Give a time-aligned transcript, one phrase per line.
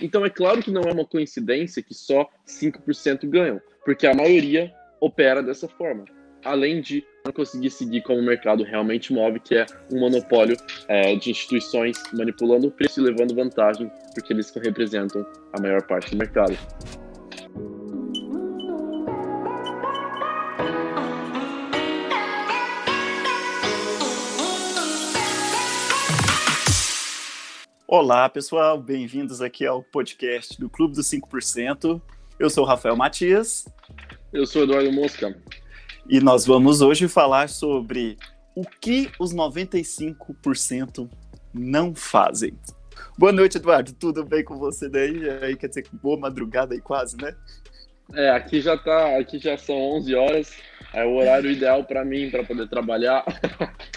[0.00, 4.72] Então é claro que não é uma coincidência que só 5% ganham, porque a maioria
[5.00, 6.04] opera dessa forma.
[6.44, 10.56] Além de não conseguir seguir como o mercado realmente move, que é um monopólio
[10.88, 16.10] é, de instituições manipulando o preço e levando vantagem, porque eles representam a maior parte
[16.10, 16.56] do mercado.
[27.94, 32.00] Olá, pessoal, bem-vindos aqui ao podcast do Clube dos 5%.
[32.38, 33.68] Eu sou o Rafael Matias.
[34.32, 35.38] Eu sou o Eduardo Mosca.
[36.08, 38.16] E nós vamos hoje falar sobre
[38.56, 41.06] o que os 95%
[41.52, 42.58] não fazem.
[43.18, 43.92] Boa noite, Eduardo.
[43.92, 45.28] Tudo bem com você daí?
[45.42, 47.36] Aí quer dizer, boa madrugada aí quase, né?
[48.14, 50.52] É, aqui já tá, aqui já são 11 horas.
[50.92, 53.24] É o horário ideal para mim para poder trabalhar.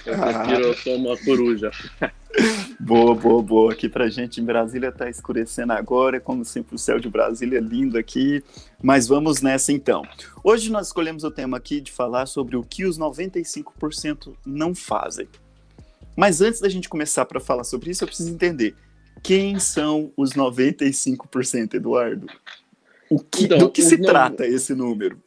[0.05, 1.71] Eu prefiro, eu sou uma coruja.
[2.79, 3.73] Boa, boa, boa.
[3.73, 7.61] Aqui pra gente em Brasília tá escurecendo agora, como sempre o céu de Brasília é
[7.61, 8.43] lindo aqui.
[8.81, 10.03] Mas vamos nessa então.
[10.43, 15.27] Hoje nós escolhemos o tema aqui de falar sobre o que os 95% não fazem.
[16.15, 18.75] Mas antes da gente começar para falar sobre isso, eu preciso entender
[19.23, 22.27] quem são os 95%, Eduardo?
[23.09, 25.21] O que, então, do que se trata esse número?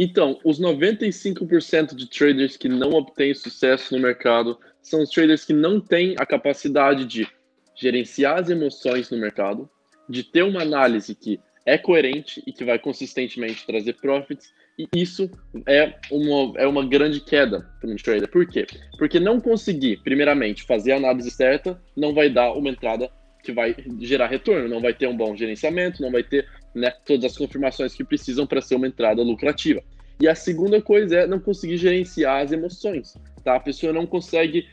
[0.00, 5.52] Então, os 95% de traders que não obtêm sucesso no mercado são os traders que
[5.52, 7.26] não têm a capacidade de
[7.74, 9.68] gerenciar as emoções no mercado,
[10.08, 14.52] de ter uma análise que é coerente e que vai consistentemente trazer profits.
[14.78, 15.28] E isso
[15.66, 18.30] é uma, é uma grande queda para um trader.
[18.30, 18.68] Por quê?
[19.00, 23.10] Porque não conseguir, primeiramente, fazer a análise certa não vai dar uma entrada
[23.42, 27.32] que vai gerar retorno, não vai ter um bom gerenciamento, não vai ter né, todas
[27.32, 29.82] as confirmações que precisam para ser uma entrada lucrativa.
[30.20, 33.54] E a segunda coisa é não conseguir gerenciar as emoções, tá?
[33.54, 34.66] A pessoa não consegue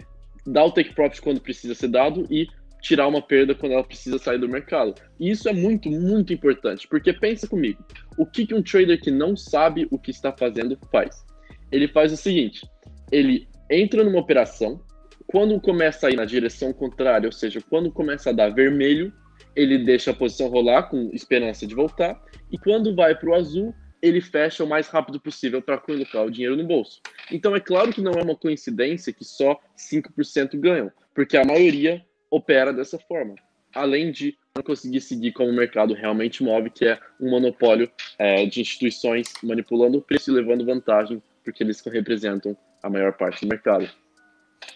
[0.45, 2.47] dar o take profit quando precisa ser dado e
[2.81, 4.93] tirar uma perda quando ela precisa sair do mercado.
[5.19, 7.83] E isso é muito, muito importante, porque pensa comigo,
[8.17, 11.25] o que, que um trader que não sabe o que está fazendo faz?
[11.71, 12.61] Ele faz o seguinte,
[13.11, 14.79] ele entra numa operação,
[15.25, 19.11] quando começa a ir na direção contrária, ou seja, quando começa a dar vermelho,
[19.55, 23.73] ele deixa a posição rolar com esperança de voltar, e quando vai para o azul,
[24.01, 27.01] ele fecha o mais rápido possível para colocar o dinheiro no bolso.
[27.31, 32.05] Então é claro que não é uma coincidência que só 5% ganham, porque a maioria
[32.29, 33.35] opera dessa forma.
[33.73, 38.45] Além de não conseguir seguir como o mercado realmente move, que é um monopólio é,
[38.45, 43.49] de instituições manipulando o preço e levando vantagem, porque eles representam a maior parte do
[43.49, 43.89] mercado.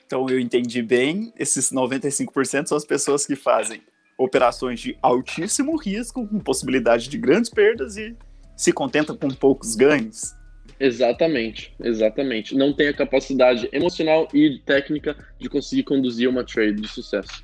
[0.05, 3.81] Então eu entendi bem, esses 95% são as pessoas que fazem
[4.19, 8.15] operações de altíssimo risco, com possibilidade de grandes perdas e
[8.55, 10.35] se contenta com poucos ganhos.
[10.77, 12.55] Exatamente, exatamente.
[12.55, 17.43] Não tem a capacidade emocional e técnica de conseguir conduzir uma trade de sucesso.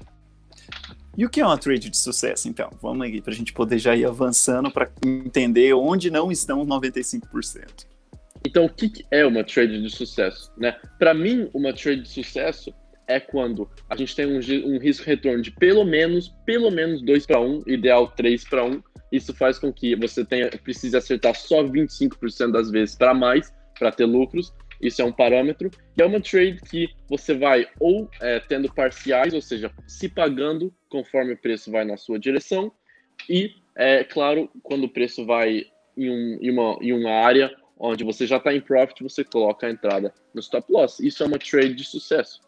[1.17, 2.69] E o que é uma trade de sucesso, então?
[2.81, 6.67] Vamos aí, para a gente poder já ir avançando para entender onde não estão os
[6.67, 7.85] 95%.
[8.45, 10.51] Então, o que é uma trade de sucesso?
[10.57, 10.77] Né?
[10.99, 12.73] Para mim, uma trade de sucesso
[13.07, 17.39] é quando a gente tem um, um risco-retorno de pelo menos, pelo menos 2 para
[17.39, 18.81] 1, ideal 3 para 1.
[19.11, 23.91] Isso faz com que você tenha, precise acertar só 25% das vezes para mais, para
[23.91, 24.53] ter lucros.
[24.81, 25.71] Isso é um parâmetro.
[25.97, 30.73] E é uma trade que você vai ou é, tendo parciais, ou seja, se pagando
[30.89, 32.71] conforme o preço vai na sua direção.
[33.29, 35.65] E, é claro, quando o preço vai
[35.97, 39.67] em, um, em, uma, em uma área onde você já está em profit, você coloca
[39.67, 40.99] a entrada no stop loss.
[40.99, 42.41] Isso é uma trade de sucesso.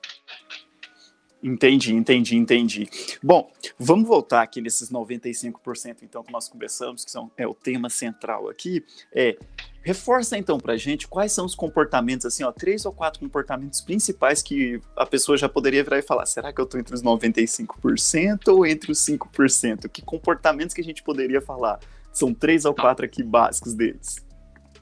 [1.42, 2.90] Entendi, entendi, entendi.
[3.22, 7.90] Bom, vamos voltar aqui nesses 95% então que nós conversamos, que são, é o tema
[7.90, 8.84] central aqui.
[9.14, 9.38] É,
[9.84, 13.82] reforça então para a gente quais são os comportamentos, assim, ó, três ou quatro comportamentos
[13.82, 17.04] principais que a pessoa já poderia virar e falar, será que eu estou entre os
[17.04, 19.88] 95% ou entre os 5%?
[19.90, 21.80] Que comportamentos que a gente poderia falar?
[22.12, 22.82] São três ou tá.
[22.82, 24.26] quatro aqui básicos deles.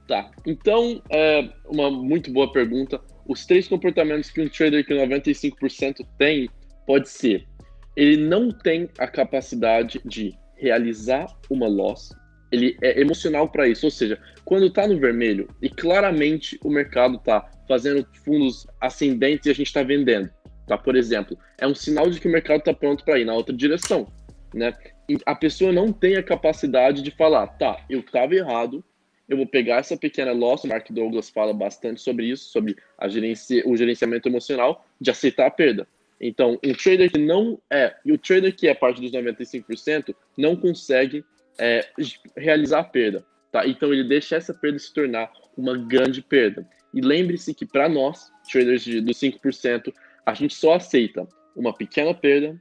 [0.07, 6.05] Tá, então, é uma muito boa pergunta os três comportamentos que um trader que 95%
[6.17, 6.49] tem
[6.85, 7.47] pode ser
[7.95, 12.09] ele não tem a capacidade de realizar uma loss,
[12.51, 17.15] ele é emocional para isso, ou seja, quando está no vermelho e claramente o mercado
[17.15, 20.29] está fazendo fundos ascendentes e a gente está vendendo,
[20.67, 20.77] tá?
[20.77, 23.55] Por exemplo, é um sinal de que o mercado está pronto para ir na outra
[23.55, 24.07] direção,
[24.53, 24.73] né?
[25.09, 28.83] E a pessoa não tem a capacidade de falar, tá, eu estava errado,
[29.27, 33.07] eu vou pegar essa pequena loss, o Mark Douglas fala bastante sobre isso, sobre a
[33.07, 35.87] o gerenciamento emocional, de aceitar a perda.
[36.19, 40.55] Então, um trader que não é, e o trader que é parte dos 95%, não
[40.55, 41.25] consegue
[41.59, 41.87] é,
[42.37, 43.25] realizar a perda.
[43.51, 43.67] Tá?
[43.67, 46.67] Então, ele deixa essa perda se tornar uma grande perda.
[46.93, 49.93] E lembre-se que para nós, traders de, dos 5%,
[50.25, 52.59] a gente só aceita uma pequena perda,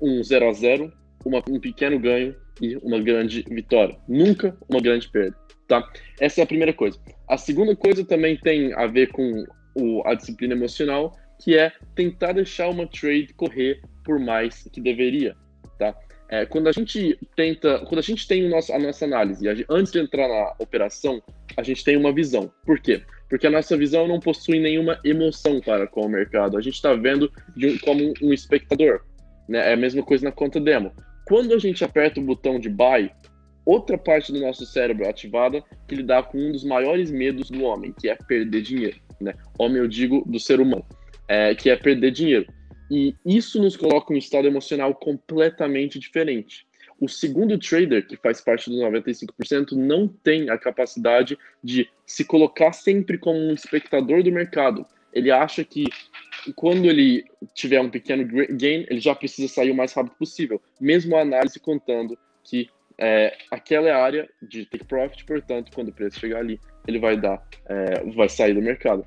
[0.00, 0.92] um 0 a 0
[1.24, 3.96] uma, um pequeno ganho e uma grande vitória.
[4.08, 5.36] Nunca uma grande perda,
[5.70, 5.88] tá?
[6.20, 6.98] Essa é a primeira coisa.
[7.28, 9.44] A segunda coisa também tem a ver com
[9.76, 15.36] o, a disciplina emocional, que é tentar deixar uma trade correr por mais que deveria,
[15.78, 15.96] tá?
[16.28, 19.66] É, quando a gente tenta, quando a gente tem nosso, a nossa análise, a gente,
[19.70, 21.22] antes de entrar na operação,
[21.56, 22.52] a gente tem uma visão.
[22.64, 23.02] Por quê?
[23.28, 26.56] Porque a nossa visão não possui nenhuma emoção para com o mercado.
[26.56, 29.00] A gente está vendo de, como um espectador.
[29.48, 29.70] Né?
[29.70, 30.92] É a mesma coisa na conta demo.
[31.26, 33.10] Quando a gente aperta o botão de buy,
[33.70, 37.94] outra parte do nosso cérebro ativada que lidar com um dos maiores medos do homem,
[37.98, 39.00] que é perder dinheiro.
[39.20, 39.32] Né?
[39.58, 40.84] Homem, eu digo, do ser humano,
[41.28, 42.52] é, que é perder dinheiro.
[42.90, 46.66] E isso nos coloca em um estado emocional completamente diferente.
[47.00, 52.72] O segundo trader, que faz parte dos 95%, não tem a capacidade de se colocar
[52.72, 54.84] sempre como um espectador do mercado.
[55.12, 55.84] Ele acha que
[56.56, 57.24] quando ele
[57.54, 61.60] tiver um pequeno gain, ele já precisa sair o mais rápido possível, mesmo a análise
[61.60, 62.68] contando que
[63.00, 66.98] é, aquela é a área de take profit, portanto, quando o preço chegar ali, ele
[66.98, 69.04] vai dar, é, vai sair do mercado.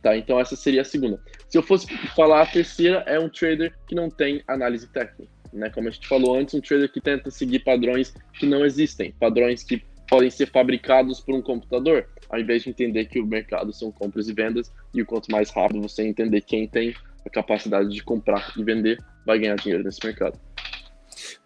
[0.00, 0.16] Tá?
[0.16, 1.20] Então essa seria a segunda.
[1.48, 5.32] Se eu fosse falar a terceira, é um trader que não tem análise técnica.
[5.52, 5.68] Né?
[5.70, 9.64] Como a gente falou antes, um trader que tenta seguir padrões que não existem, padrões
[9.64, 13.90] que podem ser fabricados por um computador, ao invés de entender que o mercado são
[13.90, 16.94] compras e vendas, e quanto mais rápido você entender quem tem
[17.26, 20.38] a capacidade de comprar e vender, vai ganhar dinheiro nesse mercado.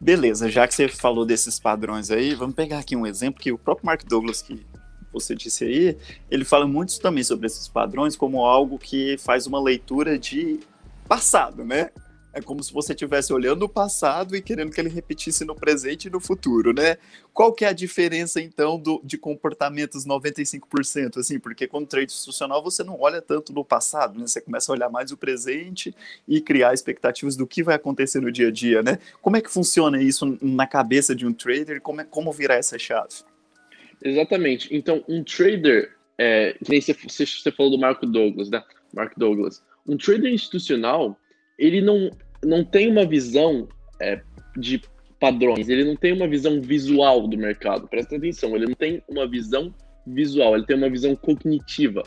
[0.00, 3.58] Beleza, já que você falou desses padrões aí, vamos pegar aqui um exemplo que o
[3.58, 4.64] próprio Mark Douglas, que
[5.12, 5.98] você disse aí,
[6.30, 10.58] ele fala muito também sobre esses padrões como algo que faz uma leitura de
[11.06, 11.90] passado, né?
[12.32, 16.06] É como se você estivesse olhando o passado e querendo que ele repetisse no presente
[16.06, 16.96] e no futuro, né?
[17.32, 21.18] Qual que é a diferença, então, do, de comportamentos 95%?
[21.18, 24.26] Assim, porque com trade institucional você não olha tanto no passado, né?
[24.28, 25.94] Você começa a olhar mais o presente
[26.28, 28.98] e criar expectativas do que vai acontecer no dia a dia, né?
[29.20, 31.80] Como é que funciona isso na cabeça de um trader?
[31.80, 33.24] Como, é, como virar essa chave?
[34.02, 34.68] Exatamente.
[34.74, 38.62] Então, um trader, é, que nem você, você falou do Marco Douglas, né?
[38.94, 39.62] Mark Douglas.
[39.86, 41.18] Um trader institucional,
[41.60, 42.10] ele não,
[42.42, 43.68] não tem uma visão
[44.00, 44.22] é,
[44.56, 44.80] de
[45.20, 47.86] padrões, ele não tem uma visão visual do mercado.
[47.86, 49.72] Presta atenção, ele não tem uma visão
[50.06, 52.02] visual, ele tem uma visão cognitiva.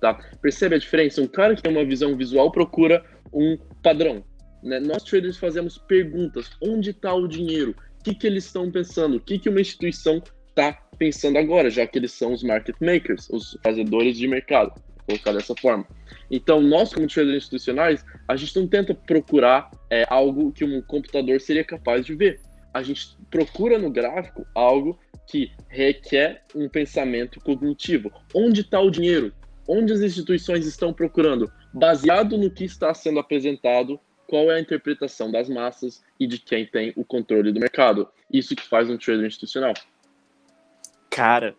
[0.00, 0.14] Tá?
[0.42, 1.22] Percebe a diferença?
[1.22, 4.24] Um cara que tem uma visão visual procura um padrão.
[4.64, 4.80] Né?
[4.80, 7.76] Nós traders fazemos perguntas: onde está o dinheiro?
[8.00, 9.16] O que, que eles estão pensando?
[9.16, 13.28] O que, que uma instituição está pensando agora, já que eles são os market makers,
[13.30, 14.72] os fazedores de mercado,
[15.08, 15.86] colocar dessa forma.
[16.30, 21.40] Então, nós, como traders institucionais, a gente não tenta procurar é, algo que um computador
[21.40, 22.40] seria capaz de ver.
[22.74, 28.12] A gente procura no gráfico algo que requer um pensamento cognitivo.
[28.34, 29.32] Onde está o dinheiro?
[29.66, 31.50] Onde as instituições estão procurando?
[31.72, 36.66] Baseado no que está sendo apresentado, qual é a interpretação das massas e de quem
[36.66, 38.08] tem o controle do mercado.
[38.30, 39.72] Isso que faz um trader institucional.
[41.10, 41.56] Cara,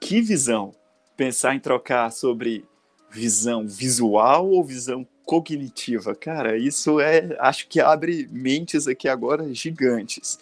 [0.00, 0.72] que visão!
[1.22, 2.64] Pensar em trocar sobre
[3.08, 6.16] visão visual ou visão cognitiva.
[6.16, 10.36] Cara, isso é, acho que abre mentes aqui agora gigantes.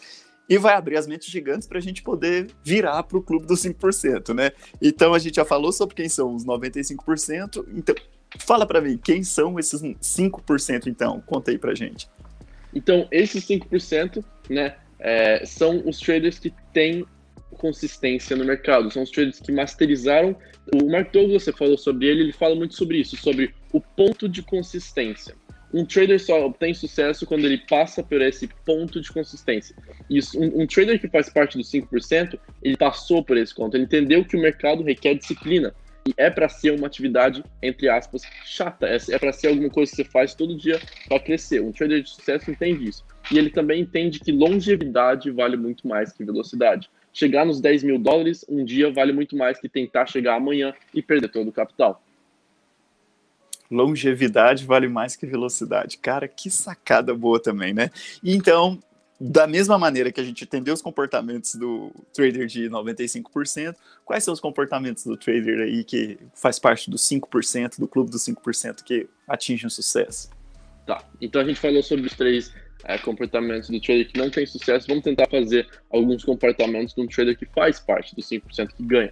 [0.48, 3.62] E vai abrir as mentes gigantes para a gente poder virar para o clube dos
[3.62, 4.52] 5%, né?
[4.80, 7.62] Então a gente já falou sobre quem são os 95%.
[7.74, 7.94] Então,
[8.38, 11.22] fala para mim, quem são esses 5% então?
[11.26, 12.08] Conta aí para gente.
[12.74, 17.04] Então, esses 5%, né, é, são os traders que têm
[17.56, 18.90] consistência no mercado.
[18.90, 20.36] São os traders que masterizaram.
[20.74, 24.28] O Mark Douglas, você falou sobre ele, ele fala muito sobre isso, sobre o ponto
[24.28, 25.34] de consistência.
[25.72, 29.74] Um trader só obtém sucesso quando ele passa por esse ponto de consistência.
[30.08, 33.84] Isso, um, um trader que faz parte dos 5%, ele passou por esse ponto, ele
[33.84, 35.72] entendeu que o mercado requer disciplina.
[36.08, 38.86] E é para ser uma atividade, entre aspas, chata.
[38.88, 41.60] É, é para ser alguma coisa que você faz todo dia para crescer.
[41.60, 43.04] Um trader de sucesso entende isso.
[43.30, 47.98] E ele também entende que longevidade vale muito mais que velocidade chegar nos 10 mil
[47.98, 52.02] dólares um dia vale muito mais que tentar chegar amanhã e perder todo o capital.
[53.70, 55.98] Longevidade vale mais que velocidade.
[55.98, 57.90] Cara, que sacada boa também, né?
[58.22, 58.80] Então,
[59.20, 64.34] da mesma maneira que a gente entendeu os comportamentos do trader de 95%, quais são
[64.34, 69.06] os comportamentos do trader aí que faz parte dos 5%, do clube dos 5% que
[69.28, 70.30] atinge um sucesso?
[70.86, 72.52] Tá, então a gente falou sobre os três
[72.84, 77.06] é, comportamentos do trader que não tem sucesso, vamos tentar fazer alguns comportamentos de um
[77.06, 79.10] trader que faz parte dos 5% que ganha.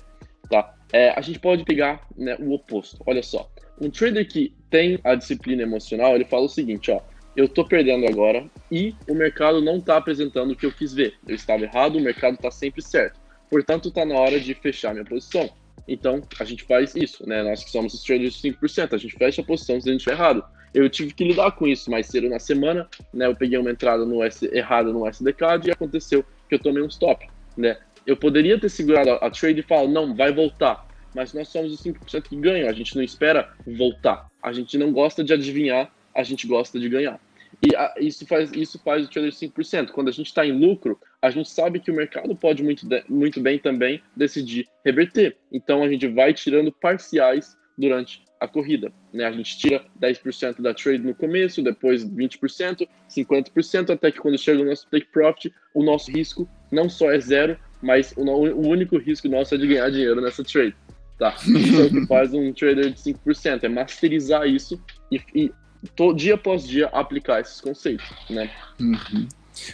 [0.50, 0.74] Tá?
[0.92, 3.02] É, a gente pode pegar né, o oposto.
[3.06, 7.00] Olha só, um trader que tem a disciplina emocional, ele fala o seguinte, ó,
[7.36, 11.14] eu estou perdendo agora e o mercado não está apresentando o que eu quis ver.
[11.26, 13.20] Eu estava errado, o mercado está sempre certo.
[13.48, 15.48] Portanto, está na hora de fechar minha posição.
[15.86, 17.42] Então, a gente faz isso, né?
[17.42, 20.00] Nós que somos os traders de 5%, a gente fecha a posição se a gente
[20.00, 20.44] estiver errado.
[20.74, 23.26] Eu tive que lidar com isso mais cedo na semana, né?
[23.26, 26.88] Eu peguei uma entrada no S, errada no SDK e aconteceu que eu tomei um
[26.88, 27.78] stop, né?
[28.06, 31.72] Eu poderia ter segurado a, a trade e falar, não, vai voltar, mas nós somos
[31.72, 34.28] os 5% que ganham, a gente não espera voltar.
[34.42, 37.20] A gente não gosta de adivinhar, a gente gosta de ganhar.
[37.66, 39.90] E a, isso, faz, isso faz o trader 5%.
[39.90, 43.02] Quando a gente está em lucro, a gente sabe que o mercado pode muito, de,
[43.08, 45.36] muito bem também decidir reverter.
[45.52, 48.92] Então a gente vai tirando parciais durante a corrida.
[49.12, 49.24] Né?
[49.24, 54.62] A gente tira 10% da trade no começo, depois 20%, 50%, até que quando chega
[54.62, 58.98] o nosso take profit, o nosso risco não só é zero, mas o, o único
[58.98, 60.76] risco nosso é de ganhar dinheiro nessa trade.
[61.18, 61.34] Tá?
[61.46, 64.80] Isso é o que faz um trader de 5%, é masterizar isso
[65.10, 65.52] e, e
[65.96, 68.50] todo, dia após dia aplicar esses conceitos, né?
[68.80, 69.26] Uhum.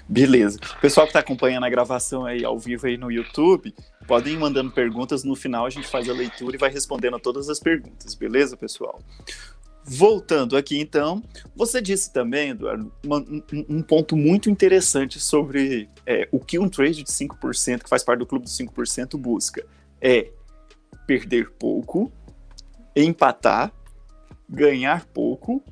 [0.08, 0.58] Beleza.
[0.80, 3.74] Pessoal que está acompanhando a gravação aí ao vivo aí no YouTube,
[4.06, 5.24] podem ir mandando perguntas.
[5.24, 8.56] No final a gente faz a leitura e vai respondendo a todas as perguntas, beleza,
[8.56, 9.00] pessoal?
[9.86, 11.22] Voltando aqui, então,
[11.54, 16.70] você disse também, Eduardo, uma, um, um, ponto muito interessante sobre é, o que um
[16.70, 19.66] trade de 5%, que faz parte do clube dos 5%, busca.
[20.00, 20.30] É
[21.06, 22.10] perder pouco,
[22.96, 23.70] empatar,
[24.48, 25.62] ganhar pouco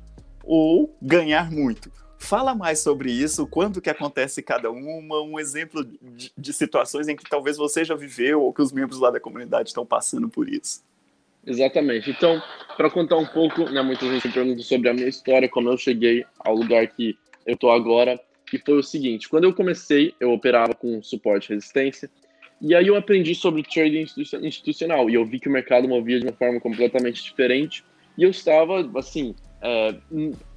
[0.43, 1.91] ou ganhar muito.
[2.23, 7.17] Fala mais sobre isso, quando que acontece cada uma, um exemplo de, de, situações em
[7.17, 10.47] que talvez você já viveu ou que os membros lá da comunidade estão passando por
[10.47, 10.81] isso.
[11.45, 12.09] Exatamente.
[12.09, 12.41] Então,
[12.77, 15.77] para contar um pouco, né, muita gente me pergunta sobre a minha história, como eu
[15.77, 18.17] cheguei ao lugar que eu estou agora,
[18.53, 22.09] e foi o seguinte, quando eu comecei, eu operava com suporte e resistência,
[22.61, 24.05] e aí eu aprendi sobre trading
[24.41, 27.83] institucional, e eu vi que o mercado movia de uma forma completamente diferente,
[28.17, 29.95] e eu estava, assim, é,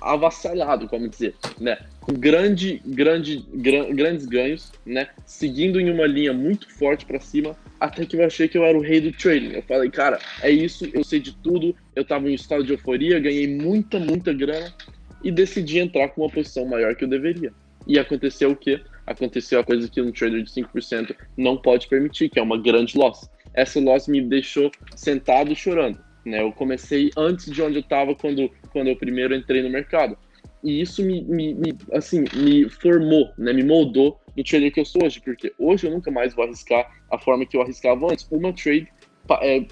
[0.01, 1.79] avassalado, como dizer, né?
[2.01, 5.09] Com grande, grande, gran, grandes ganhos, né?
[5.25, 8.77] Seguindo em uma linha muito forte para cima, até que eu achei que eu era
[8.77, 9.53] o rei do trading.
[9.53, 12.73] Eu falei, cara, é isso, eu sei de tudo, eu estava em um estado de
[12.73, 14.75] euforia, ganhei muita, muita grana
[15.23, 17.53] e decidi entrar com uma posição maior que eu deveria.
[17.87, 18.81] E aconteceu o quê?
[19.07, 22.99] Aconteceu a coisa que um trader de 5% não pode permitir, que é uma grande
[22.99, 23.31] loss.
[23.55, 26.06] Essa loss me deixou sentado chorando.
[26.26, 26.42] Né?
[26.42, 30.18] Eu comecei antes de onde eu estava quando, quando eu primeiro entrei no mercado.
[30.62, 33.52] E isso me, me, me, assim, me formou, né?
[33.52, 36.92] me moldou no trader que eu sou hoje, porque hoje eu nunca mais vou arriscar
[37.09, 38.26] a forma que eu arriscava antes.
[38.28, 38.88] Uma trade
[39.40, 39.64] é,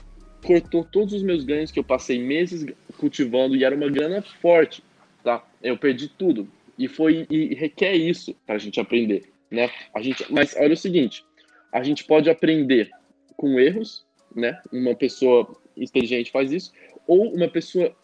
[0.46, 2.64] cortou todos os meus ganhos que eu passei meses
[2.98, 4.84] cultivando e era uma grana forte,
[5.24, 5.44] tá?
[5.60, 9.68] Eu perdi tudo e foi e requer isso para a gente aprender, né?
[9.92, 11.24] A gente, mas olha o seguinte,
[11.72, 12.90] a gente pode aprender
[13.36, 14.60] com erros, né?
[14.72, 16.72] Uma pessoa inteligente faz isso,
[17.06, 17.94] ou uma pessoa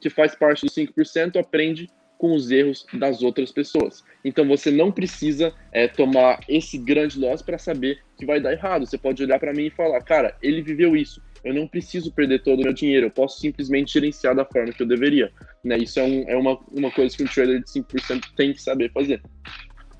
[0.00, 1.88] que faz parte dos 5% aprende
[2.22, 4.04] com os erros das outras pessoas.
[4.24, 8.86] Então você não precisa é, tomar esse grande loss para saber que vai dar errado.
[8.86, 11.20] Você pode olhar para mim e falar, cara, ele viveu isso.
[11.42, 13.06] Eu não preciso perder todo o meu dinheiro.
[13.06, 15.32] Eu posso simplesmente gerenciar da forma que eu deveria.
[15.64, 15.78] Né?
[15.78, 18.92] Isso é, um, é uma, uma coisa que um trader de 5% tem que saber
[18.92, 19.20] fazer.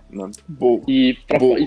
[0.09, 0.31] Né?
[0.87, 1.19] E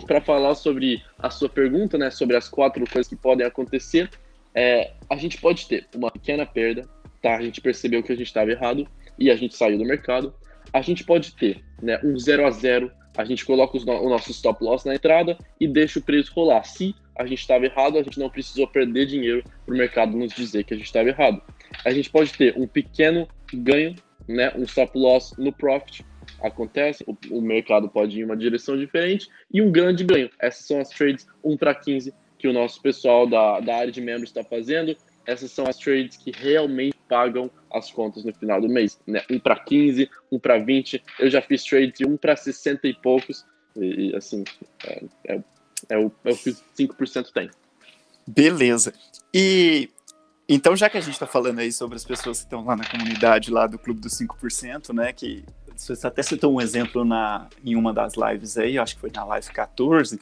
[0.07, 4.09] para falar sobre a sua pergunta, né, sobre as quatro coisas que podem acontecer,
[4.55, 6.87] é, a gente pode ter uma pequena perda,
[7.21, 7.35] tá?
[7.35, 8.87] A gente percebeu que a gente estava errado
[9.19, 10.33] e a gente saiu do mercado.
[10.71, 14.31] A gente pode ter né, um 0 a 0 a gente coloca no, o nosso
[14.31, 16.63] stop loss na entrada e deixa o preço rolar.
[16.63, 20.33] Se a gente estava errado, a gente não precisou perder dinheiro para o mercado nos
[20.33, 21.41] dizer que a gente estava errado.
[21.85, 23.95] A gente pode ter um pequeno ganho,
[24.27, 26.05] né, um stop loss no profit,
[26.41, 30.29] acontece, o, o mercado pode ir em uma direção diferente, e um grande ganho.
[30.37, 32.13] Essas são as trades 1 para 15
[32.45, 34.95] que o nosso pessoal da, da área de membros está fazendo.
[35.25, 38.99] Essas são as trades que realmente pagam as contas no final do mês.
[39.07, 39.23] Né?
[39.31, 41.03] Um para 15, um para 20.
[41.17, 43.43] Eu já fiz trades de um para 60 e poucos.
[43.75, 44.43] E, assim,
[44.85, 45.39] é, é,
[45.89, 47.49] é, o, é o que 5% tem.
[48.27, 48.93] Beleza.
[49.33, 49.89] E
[50.47, 52.87] então, já que a gente está falando aí sobre as pessoas que estão lá na
[52.87, 55.43] comunidade lá do Clube dos 5%, né, que
[55.77, 59.23] você até citou um exemplo na, em uma das lives aí, acho que foi na
[59.25, 60.19] live 14,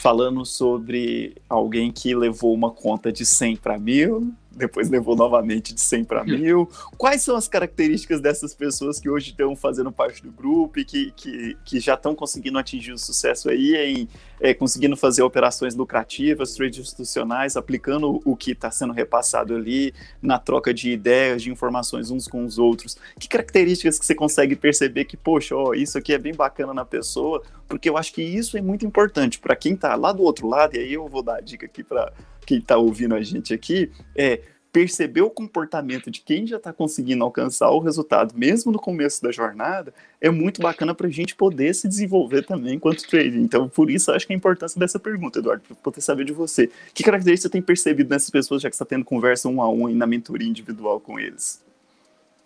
[0.00, 5.80] falando sobre alguém que levou uma conta de 100 para mil, depois levou novamente de
[5.80, 6.68] 100 para mil.
[6.96, 11.12] Quais são as características dessas pessoas que hoje estão fazendo parte do grupo e que,
[11.12, 14.08] que, que já estão conseguindo atingir o sucesso aí em
[14.42, 20.36] é, conseguindo fazer operações lucrativas, trades institucionais, aplicando o que está sendo repassado ali na
[20.36, 22.98] troca de ideias, de informações uns com os outros?
[23.18, 26.84] Que características que você consegue perceber que, poxa, ó, isso aqui é bem bacana na
[26.84, 30.48] pessoa, porque eu acho que isso é muito importante para quem está lá do outro
[30.48, 32.12] lado, e aí eu vou dar a dica aqui para
[32.46, 34.40] quem está ouvindo a gente aqui, é
[34.72, 39.30] perceber o comportamento de quem já está conseguindo alcançar o resultado, mesmo no começo da
[39.30, 43.36] jornada, é muito bacana para a gente poder se desenvolver também enquanto trader.
[43.36, 46.70] Então, por isso, acho que a importância dessa pergunta, Eduardo, para poder saber de você.
[46.94, 49.90] Que características você tem percebido nessas pessoas, já que está tendo conversa um a um
[49.90, 51.62] e na mentoria individual com eles?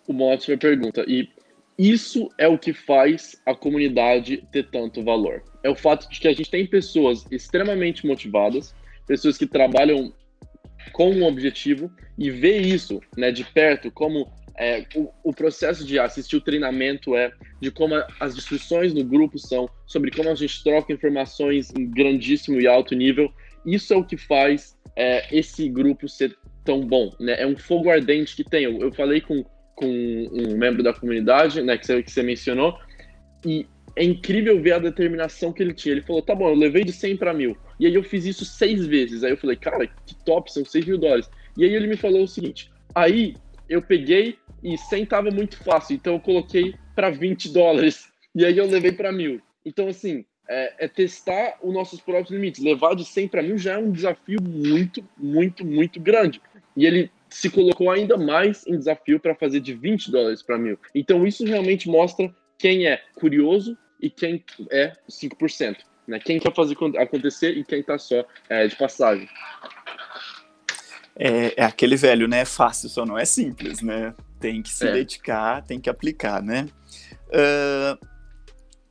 [0.05, 1.05] Uma ótima pergunta.
[1.07, 1.29] E
[1.77, 5.43] isso é o que faz a comunidade ter tanto valor.
[5.63, 8.75] É o fato de que a gente tem pessoas extremamente motivadas,
[9.07, 10.13] pessoas que trabalham
[10.93, 15.99] com um objetivo e ver isso né, de perto, como é, o, o, processo de
[15.99, 20.63] assistir o treinamento é, de como as discussões no grupo são, sobre como a gente
[20.63, 23.31] troca informações em grandíssimo e alto nível.
[23.65, 27.13] Isso é o que faz é, esse grupo ser tão bom.
[27.19, 27.35] Né?
[27.39, 28.63] É um fogo ardente que tem.
[28.63, 29.45] Eu, eu falei com
[29.77, 32.77] com um membro da comunidade, né, que você, que você mencionou,
[33.45, 35.93] e é incrível ver a determinação que ele tinha.
[35.93, 37.55] Ele falou, tá bom, eu levei de 100 para mil.
[37.79, 39.23] E aí eu fiz isso seis vezes.
[39.23, 41.29] Aí eu falei, cara, que top, são 6 mil dólares.
[41.57, 43.35] E aí ele me falou o seguinte, aí
[43.69, 48.07] eu peguei e 100 tava muito fácil, então eu coloquei para 20 dólares.
[48.33, 49.41] E aí eu levei para mil.
[49.65, 52.63] Então, assim, é, é, testar os nossos próprios limites.
[52.63, 56.41] Levar de 100 para mil já é um desafio muito, muito, muito grande.
[56.75, 60.79] E ele se colocou ainda mais em desafio para fazer de 20 dólares para mil.
[60.95, 65.77] Então isso realmente mostra quem é curioso e quem é 5%.
[66.07, 66.19] Né?
[66.19, 69.27] Quem quer fazer acontecer e quem está só é, de passagem.
[71.15, 72.41] É, é, aquele velho, né?
[72.41, 74.13] É fácil, só não é simples, né?
[74.39, 74.93] Tem que se é.
[74.93, 76.67] dedicar, tem que aplicar, né?
[77.27, 78.07] Uh,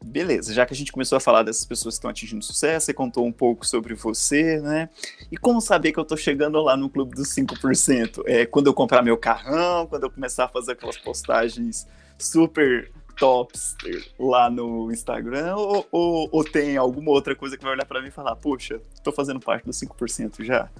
[0.05, 2.93] beleza, já que a gente começou a falar dessas pessoas que estão atingindo sucesso, você
[2.93, 4.91] contou um pouco sobre você, né?
[5.31, 8.23] E como saber que eu tô chegando lá no clube dos 5%?
[8.27, 11.87] É quando eu comprar meu carrão, quando eu começar a fazer aquelas postagens
[12.19, 13.77] super tops
[14.19, 18.09] lá no Instagram, ou, ou, ou tem alguma outra coisa que vai olhar para mim
[18.09, 20.71] e falar, poxa, tô fazendo parte dos 5% já?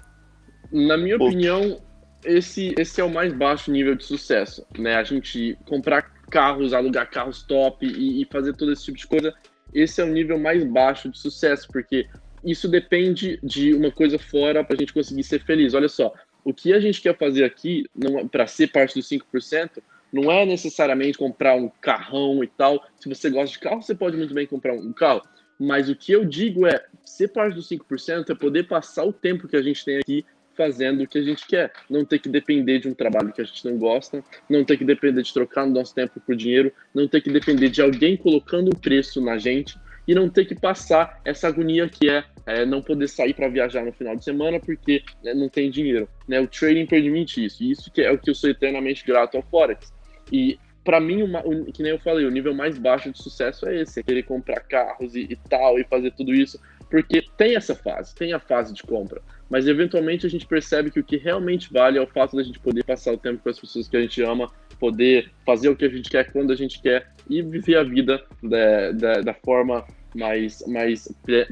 [0.71, 1.27] Na minha ou...
[1.27, 1.81] opinião,
[2.25, 4.97] esse, esse é o mais baixo nível de sucesso, né?
[4.97, 9.35] A gente comprar carros, alugar carros top e, e fazer todo esse tipo de coisa,
[9.73, 12.09] esse é o nível mais baixo de sucesso, porque
[12.45, 15.75] isso depende de uma coisa fora para a gente conseguir ser feliz.
[15.75, 16.13] Olha só,
[16.45, 17.85] o que a gente quer fazer aqui
[18.31, 19.83] para ser parte dos 5%
[20.13, 22.85] não é necessariamente comprar um carrão e tal.
[22.99, 25.23] Se você gosta de carro, você pode muito bem comprar um carro.
[25.59, 29.49] Mas o que eu digo é, ser parte dos 5% é poder passar o tempo
[29.49, 30.25] que a gente tem aqui
[30.57, 31.73] fazendo o que a gente quer.
[31.89, 34.85] Não ter que depender de um trabalho que a gente não gosta, não ter que
[34.85, 38.69] depender de trocar o nosso tempo por dinheiro, não ter que depender de alguém colocando
[38.69, 42.81] um preço na gente e não ter que passar essa agonia que é, é não
[42.81, 46.09] poder sair para viajar no final de semana porque né, não tem dinheiro.
[46.29, 46.41] Né?
[46.41, 49.43] O trading permite isso, e isso que é o que eu sou eternamente grato ao
[49.43, 49.93] Forex.
[50.31, 53.83] E para mim, uma, que nem eu falei, o nível mais baixo de sucesso é
[53.83, 57.75] esse, é querer comprar carros e, e tal, e fazer tudo isso, porque tem essa
[57.75, 61.73] fase, tem a fase de compra mas eventualmente a gente percebe que o que realmente
[61.73, 64.01] vale é o fato da gente poder passar o tempo com as pessoas que a
[64.01, 67.77] gente ama, poder fazer o que a gente quer quando a gente quer e viver
[67.77, 69.85] a vida da, da, da forma
[70.15, 71.09] mais, mais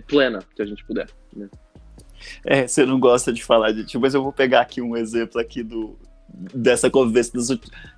[0.09, 1.07] plena que a gente puder.
[1.35, 1.49] Né?
[2.45, 5.41] É, você não gosta de falar de ti, mas eu vou pegar aqui um exemplo
[5.41, 5.97] aqui do,
[6.53, 7.33] dessa convivência,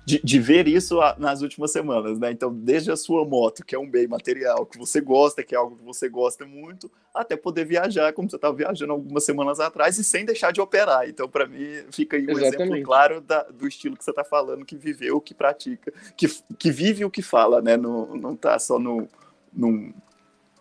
[0.05, 2.31] de, de, ver isso nas últimas semanas, né?
[2.31, 5.57] Então, desde a sua moto, que é um bem material que você gosta, que é
[5.57, 9.97] algo que você gosta muito, até poder viajar, como você estava viajando algumas semanas atrás,
[9.97, 11.09] e sem deixar de operar.
[11.09, 12.61] Então, para mim, fica aí um Exatamente.
[12.61, 16.71] exemplo claro da, do estilo que você está falando, que viveu, que pratica, que, que
[16.71, 17.75] vive o que fala, né?
[17.75, 19.07] Não, não tá só no,
[19.51, 19.93] no,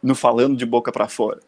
[0.02, 1.40] no falando de boca para fora.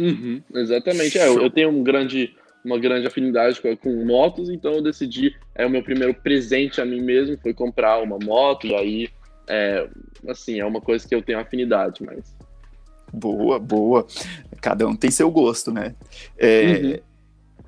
[0.00, 1.18] Uhum, exatamente.
[1.18, 2.34] É, eu, eu tenho um grande
[2.68, 6.84] uma grande afinidade com, com, motos, então eu decidi, é o meu primeiro presente a
[6.84, 9.08] mim mesmo, foi comprar uma moto, e aí,
[9.48, 9.88] é,
[10.28, 12.36] assim, é uma coisa que eu tenho afinidade, mas...
[13.10, 14.06] Boa, boa.
[14.60, 15.94] Cada um tem seu gosto, né?
[16.36, 16.98] É, uhum.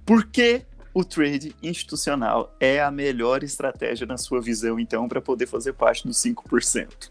[0.04, 5.46] Por que o trade institucional é a melhor estratégia na sua visão, então, para poder
[5.46, 7.10] fazer parte dos 5%?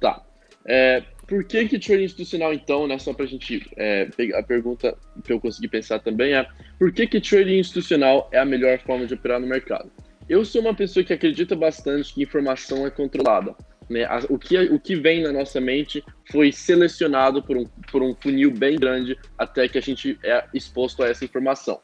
[0.00, 0.22] Tá.
[0.64, 4.98] É, por que que trade institucional, então, né, só para a gente é, a pergunta
[5.22, 6.44] que eu consegui pensar também é,
[6.76, 9.88] por que que trading institucional é a melhor forma de operar no mercado?
[10.28, 13.54] Eu sou uma pessoa que acredita bastante que informação é controlada.
[13.88, 14.08] Né?
[14.28, 18.50] O, que, o que vem na nossa mente foi selecionado por um, por um funil
[18.50, 21.80] bem grande até que a gente é exposto a essa informação.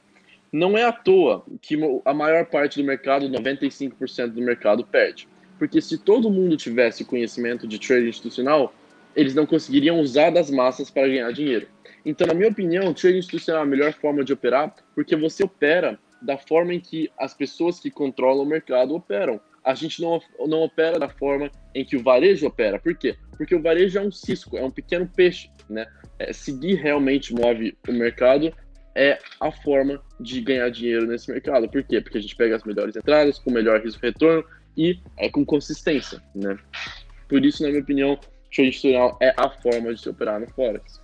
[0.52, 5.28] Não é à toa que a maior parte do mercado, 95% do mercado, perde.
[5.56, 8.74] Porque se todo mundo tivesse conhecimento de trading institucional,
[9.16, 11.66] eles não conseguiriam usar das massas para ganhar dinheiro.
[12.04, 15.42] Então, na minha opinião, o trading institucional é a melhor forma de operar, porque você
[15.42, 19.40] opera da forma em que as pessoas que controlam o mercado operam.
[19.64, 22.78] A gente não, não opera da forma em que o varejo opera.
[22.78, 23.16] Por quê?
[23.36, 25.50] Porque o varejo é um cisco, é um pequeno peixe.
[25.68, 25.84] Né?
[26.18, 28.52] É, seguir realmente move o mercado
[28.94, 31.68] é a forma de ganhar dinheiro nesse mercado.
[31.68, 32.00] Por quê?
[32.00, 34.44] Porque a gente pega as melhores entradas, com melhor risco-retorno
[34.76, 36.22] e é com consistência.
[36.34, 36.56] Né?
[37.28, 38.18] Por isso, na minha opinião,
[38.56, 41.00] trade institucional é a forma de se operar no Forex.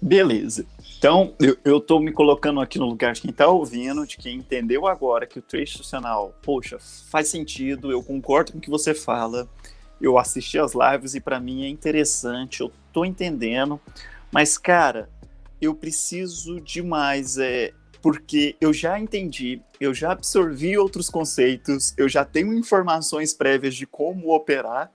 [0.00, 0.66] Beleza.
[0.98, 4.86] Então, eu, estou me colocando aqui no lugar de quem está ouvindo, de quem entendeu
[4.86, 6.78] agora que o trade institucional, poxa,
[7.10, 9.48] faz sentido, eu concordo com o que você fala,
[10.00, 13.80] eu assisti as lives e para mim é interessante, eu tô entendendo,
[14.32, 15.08] mas cara,
[15.60, 22.24] eu preciso demais é porque eu já entendi, eu já absorvi outros conceitos, eu já
[22.24, 24.90] tenho informações prévias de como operar.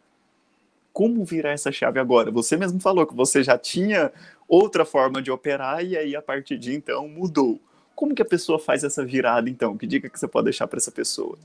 [0.98, 2.32] Como virar essa chave agora?
[2.32, 4.12] Você mesmo falou que você já tinha
[4.48, 7.62] outra forma de operar e aí a partir de então mudou.
[7.94, 9.78] Como que a pessoa faz essa virada então?
[9.78, 11.38] Que dica que você pode deixar para essa pessoa?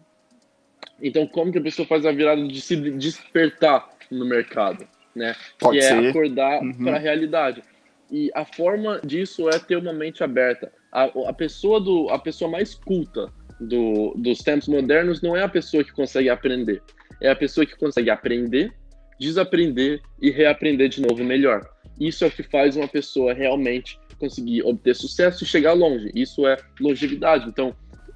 [1.02, 5.36] Então, como que a pessoa faz a virada de se despertar no mercado, né?
[5.58, 6.02] Pode que ser.
[6.02, 6.72] é acordar Uhum.
[6.84, 7.62] para a realidade.
[8.10, 10.72] E a forma disso é ter uma mente aberta.
[10.90, 15.48] A, a pessoa do a pessoa mais culta do, dos tempos modernos não é a
[15.48, 16.82] pessoa que consegue aprender,
[17.20, 18.72] é a pessoa que consegue aprender,
[19.18, 21.68] desaprender e reaprender de novo melhor.
[22.00, 26.10] Isso é o que faz uma pessoa realmente conseguir obter sucesso e chegar longe.
[26.14, 27.48] Isso é longevidade.
[27.48, 27.74] Então,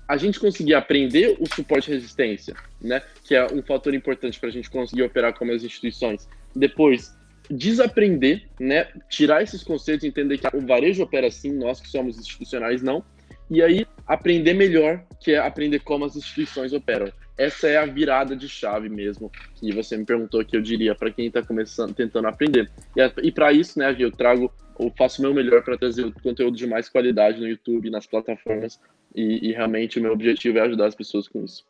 [0.09, 4.49] a gente conseguir aprender o suporte e resistência, né, que é um fator importante para
[4.49, 6.29] a gente conseguir operar como as instituições.
[6.55, 7.13] Depois,
[7.51, 12.83] desaprender, né, tirar esses conceitos, entender que o varejo opera assim, nós que somos institucionais
[12.83, 13.05] não,
[13.51, 17.13] e aí aprender melhor, que é aprender como as instituições operam.
[17.38, 21.11] Essa é a virada de chave mesmo que você me perguntou que eu diria para
[21.11, 22.70] quem está começando, tentando aprender.
[22.96, 26.57] E, e para isso, né, eu trago, eu faço o meu melhor para trazer conteúdo
[26.57, 28.81] de mais qualidade no YouTube, nas plataformas,
[29.14, 31.64] e, e realmente o meu objetivo é ajudar as pessoas com isso.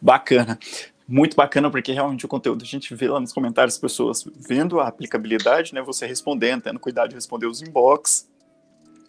[0.00, 0.58] Bacana.
[1.06, 4.78] Muito bacana, porque realmente o conteúdo a gente vê lá nos comentários as pessoas vendo
[4.78, 5.80] a aplicabilidade, né?
[5.80, 8.28] Você respondendo, tendo cuidado de responder os inbox.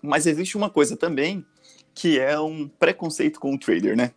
[0.02, 1.46] Mas existe uma coisa também
[1.94, 4.14] que é um preconceito com o trader, né?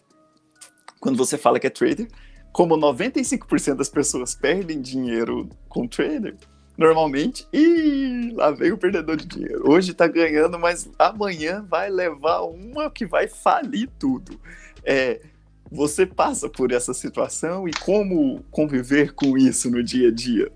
[1.02, 2.06] Quando você fala que é trader,
[2.52, 6.36] como 95% das pessoas perdem dinheiro com trader,
[6.78, 9.68] normalmente, e lá vem o perdedor de dinheiro.
[9.68, 14.40] Hoje tá ganhando, mas amanhã vai levar uma que vai falir tudo.
[14.84, 15.20] É,
[15.68, 20.52] você passa por essa situação e como conviver com isso no dia a dia?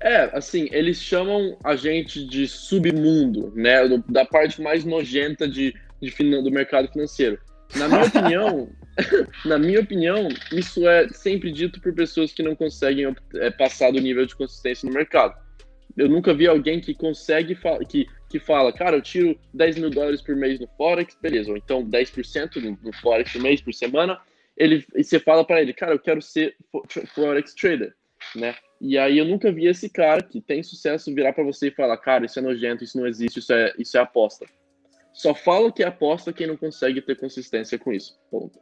[0.00, 3.86] É, assim, eles chamam a gente de submundo, né?
[4.08, 7.38] Da parte mais nojenta de, de do mercado financeiro.
[7.76, 8.70] Na minha opinião,
[9.44, 14.00] na minha opinião, isso é sempre dito por pessoas que não conseguem é, passar do
[14.00, 15.34] nível de consistência no mercado.
[15.96, 20.22] Eu nunca vi alguém que consegue que, que fala, cara, eu tiro 10 mil dólares
[20.22, 24.18] por mês no Forex, beleza, ou então 10% no, no Forex por mês, por semana.
[24.56, 26.82] Ele, e você fala para ele, cara, eu quero ser fo-
[27.14, 27.94] Forex trader,
[28.34, 28.54] né?
[28.80, 31.96] E aí eu nunca vi esse cara que tem sucesso virar para você e falar,
[31.98, 34.46] cara, isso é nojento, isso não existe, isso é, isso é aposta.
[35.12, 38.18] Só fala que é aposta quem não consegue ter consistência com isso.
[38.30, 38.58] Ponto.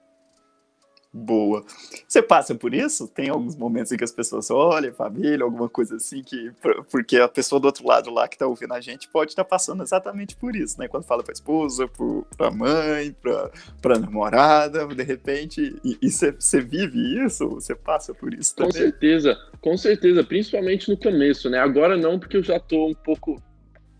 [1.12, 1.64] Boa.
[2.06, 3.08] Você passa por isso?
[3.08, 6.52] Tem alguns momentos em que as pessoas olham, família, alguma coisa assim, que
[6.88, 9.82] porque a pessoa do outro lado lá que tá ouvindo a gente pode estar passando
[9.82, 10.86] exatamente por isso, né?
[10.86, 13.50] Quando fala pra esposa, pro, pra mãe, pra,
[13.82, 17.48] pra namorada, de repente, e você vive isso?
[17.48, 18.82] Você passa por isso Com também?
[18.82, 21.58] certeza, com certeza, principalmente no começo, né?
[21.58, 23.42] Agora não, porque eu já tô um pouco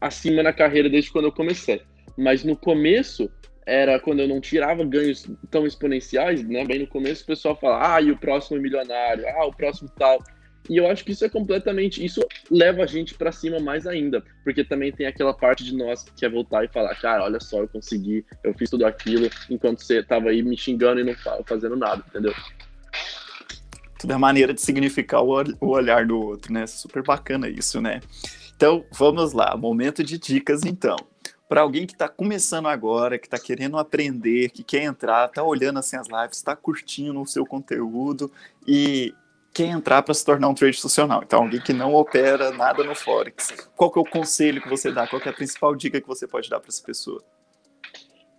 [0.00, 1.82] acima na carreira desde quando eu comecei.
[2.16, 3.28] Mas no começo,
[3.70, 6.64] era quando eu não tirava ganhos tão exponenciais, né?
[6.64, 9.88] Bem no começo o pessoal fala, ah, e o próximo é milionário, ah, o próximo
[9.96, 10.18] tal.
[10.68, 14.24] E eu acho que isso é completamente, isso leva a gente para cima mais ainda,
[14.44, 17.60] porque também tem aquela parte de nós que quer voltar e falar, cara, olha só,
[17.60, 21.40] eu consegui, eu fiz tudo aquilo, enquanto você tava aí me xingando e não fa-
[21.46, 22.34] fazendo nada, entendeu?
[24.00, 26.66] Tudo é maneira de significar o olhar do outro, né?
[26.66, 28.00] Super bacana isso, né?
[28.56, 30.96] Então, vamos lá, momento de dicas então.
[31.50, 35.80] Para alguém que está começando agora, que está querendo aprender, que quer entrar, está olhando
[35.80, 38.32] assim as lives, está curtindo o seu conteúdo
[38.66, 39.12] e
[39.52, 41.22] quer entrar para se tornar um trade institucional.
[41.24, 43.68] Então, alguém que não opera nada no Forex.
[43.76, 45.06] Qual que é o conselho que você dá?
[45.08, 47.22] Qual que é a principal dica que você pode dar para essa pessoa?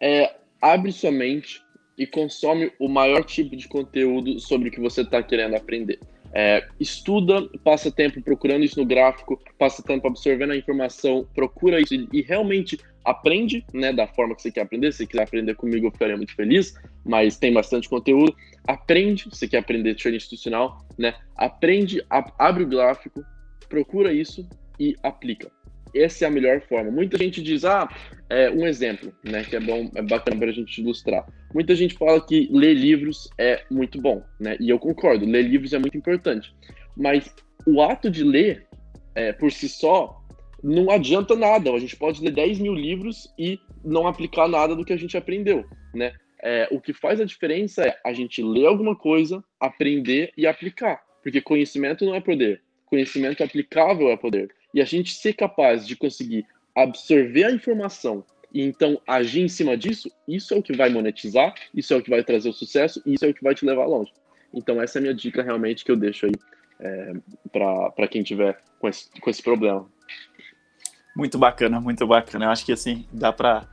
[0.02, 1.62] é, abre sua mente
[1.96, 6.00] e consome o maior tipo de conteúdo sobre o que você está querendo aprender.
[6.34, 11.94] É, estuda, passa tempo procurando isso no gráfico, passa tempo absorvendo a informação, procura isso
[11.94, 14.92] e, e realmente aprende né, da forma que você quer aprender.
[14.92, 18.36] Se você quiser aprender comigo, eu ficaria muito feliz, mas tem bastante conteúdo.
[18.66, 21.16] Aprende, se você quer aprender trading institucional, né?
[21.36, 23.24] Aprende, abre o gráfico,
[23.68, 24.48] procura isso
[24.80, 25.52] e aplica.
[25.94, 26.92] Essa é a melhor forma.
[26.92, 27.90] Muita gente diz, ah,
[28.30, 31.26] é, um exemplo, né, que é bom, é bacana para a gente ilustrar.
[31.54, 35.74] Muita gente fala que ler livros é muito bom, né, e eu concordo, ler livros
[35.74, 36.54] é muito importante.
[36.96, 37.34] Mas
[37.66, 38.68] o ato de ler,
[39.16, 40.22] é, por si só,
[40.64, 41.72] não adianta nada.
[41.72, 45.18] A gente pode ler 10 mil livros e não aplicar nada do que a gente
[45.18, 46.14] aprendeu, né?
[46.44, 51.02] É, o que faz a diferença é a gente ler alguma coisa, aprender e aplicar.
[51.22, 52.62] Porque conhecimento não é poder.
[52.88, 54.50] Conhecimento aplicável é poder.
[54.74, 59.78] E a gente ser capaz de conseguir absorver a informação e então agir em cima
[59.78, 63.02] disso, isso é o que vai monetizar, isso é o que vai trazer o sucesso
[63.06, 64.12] isso é o que vai te levar longe.
[64.54, 66.34] Então essa é a minha dica realmente que eu deixo aí
[66.80, 67.14] é,
[67.52, 69.88] para quem tiver com esse, com esse problema.
[71.16, 72.46] Muito bacana, muito bacana.
[72.46, 73.68] Eu acho que assim dá para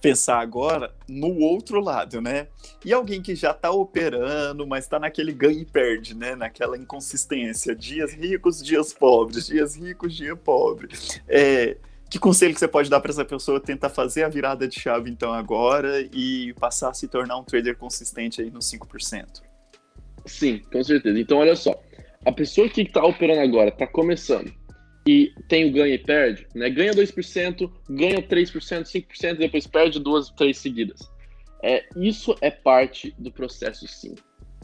[0.00, 2.48] pensar agora no outro lado, né?
[2.84, 6.34] E alguém que já está operando, mas está naquele ganho e perde, né?
[6.34, 10.88] Naquela inconsistência, dias ricos, dias pobres, dias ricos, dia pobre.
[11.28, 11.76] É,
[12.12, 15.10] que conselho que você pode dar para essa pessoa tentar fazer a virada de chave
[15.10, 19.40] então agora e passar a se tornar um trader consistente aí nos 5%?
[20.26, 21.18] Sim, com certeza.
[21.18, 21.74] Então olha só,
[22.22, 24.52] a pessoa que está operando agora, está começando
[25.08, 26.68] e tem o ganha e perde, né?
[26.68, 31.10] Ganha 2%, ganha 3%, 5%, depois perde duas, três seguidas.
[31.62, 34.14] É, isso é parte do processo sim.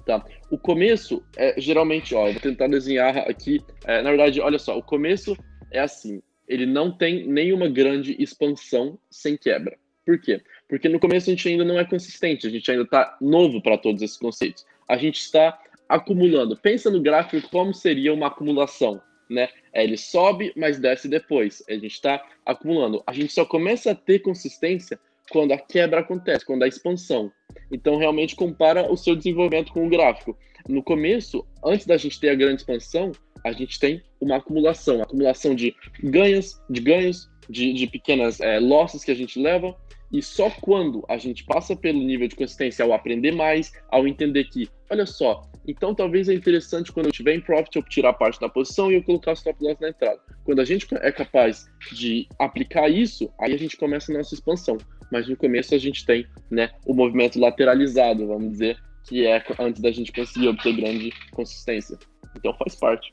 [0.05, 0.23] Tá?
[0.51, 3.59] O começo é geralmente, ó, eu vou tentar desenhar aqui.
[3.87, 5.35] É, na verdade, olha só, o começo
[5.73, 9.79] é assim ele não tem nenhuma grande expansão sem quebra.
[10.05, 10.41] Por quê?
[10.69, 13.77] Porque no começo a gente ainda não é consistente, a gente ainda está novo para
[13.77, 14.65] todos esses conceitos.
[14.89, 15.59] A gente está
[15.89, 16.57] acumulando.
[16.57, 19.49] Pensa no gráfico como seria uma acumulação, né?
[19.73, 21.63] É, ele sobe, mas desce depois.
[21.69, 23.03] A gente está acumulando.
[23.07, 24.99] A gente só começa a ter consistência
[25.31, 27.31] quando a quebra acontece, quando a expansão.
[27.71, 30.37] Então, realmente compara o seu desenvolvimento com o gráfico.
[30.67, 33.13] No começo, antes da gente ter a grande expansão,
[33.45, 39.05] a gente tem uma acumulação, acumulação de ganhos, de ganhos, de, de pequenas é, losses
[39.05, 39.75] que a gente leva,
[40.13, 44.45] e só quando a gente passa pelo nível de consistência, ao aprender mais, ao entender
[44.45, 48.41] que, olha só, então talvez é interessante quando eu tiver em profit eu tirar parte
[48.41, 50.19] da posição e eu colocar stop loss na entrada.
[50.45, 54.79] Quando a gente é capaz de aplicar isso, aí a gente começa a nossa expansão.
[55.13, 59.83] Mas no começo a gente tem né, o movimento lateralizado, vamos dizer, que é antes
[59.83, 61.99] da gente conseguir obter grande consistência.
[62.35, 63.11] Então faz parte.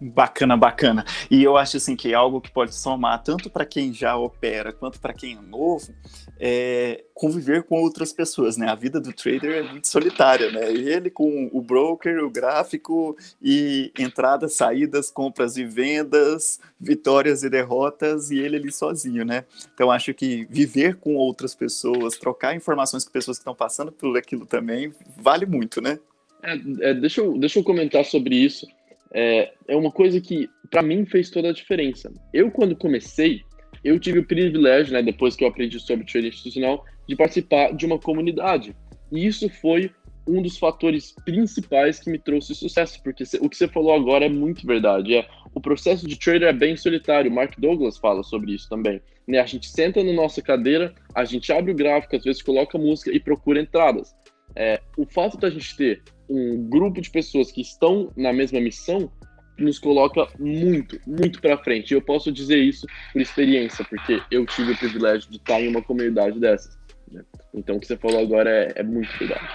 [0.00, 1.04] Bacana, bacana.
[1.28, 4.72] E eu acho assim que é algo que pode somar tanto para quem já opera
[4.72, 5.92] quanto para quem é novo,
[6.38, 8.68] é conviver com outras pessoas, né?
[8.68, 10.70] A vida do trader é muito solitária, né?
[10.70, 18.30] Ele com o broker, o gráfico e entradas, saídas, compras e vendas, vitórias e derrotas
[18.30, 19.44] e ele ali sozinho, né?
[19.74, 24.16] Então acho que viver com outras pessoas, trocar informações com pessoas que estão passando por
[24.16, 25.98] aquilo também vale muito, né?
[26.40, 26.52] É,
[26.90, 28.64] é, deixa, eu, deixa eu comentar sobre isso
[29.12, 32.12] é, é uma coisa que, para mim, fez toda a diferença.
[32.32, 33.42] Eu, quando comecei,
[33.82, 37.86] eu tive o privilégio, né, depois que eu aprendi sobre trading institucional, de participar de
[37.86, 38.74] uma comunidade.
[39.10, 39.90] E isso foi
[40.28, 44.28] um dos fatores principais que me trouxe sucesso, porque o que você falou agora é
[44.28, 45.14] muito verdade.
[45.14, 47.30] É, o processo de trader é bem solitário.
[47.30, 49.00] Mark Douglas fala sobre isso também.
[49.26, 49.38] Né?
[49.38, 53.10] A gente senta na nossa cadeira, a gente abre o gráfico, às vezes coloca música
[53.10, 54.14] e procura entradas.
[54.54, 59.10] É, o fato da gente ter um grupo de pessoas que estão na mesma missão
[59.58, 61.92] nos coloca muito, muito para frente.
[61.92, 65.82] Eu posso dizer isso por experiência, porque eu tive o privilégio de estar em uma
[65.82, 66.78] comunidade dessas.
[67.10, 67.22] Né?
[67.52, 69.48] Então, o que você falou agora é, é muito verdade.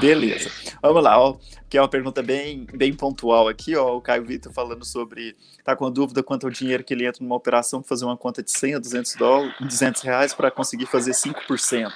[0.00, 0.50] Beleza.
[0.80, 1.36] Vamos lá, ó,
[1.68, 5.76] que é uma pergunta bem, bem pontual aqui, ó, o Caio Vitor falando sobre, tá
[5.76, 8.42] com dúvida quanto é o dinheiro que ele entra numa operação para fazer uma conta
[8.42, 11.92] de 100 a 200 dólares, 200 reais para conseguir fazer 5%